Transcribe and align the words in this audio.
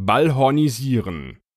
Ballhornisieren. 0.00 1.40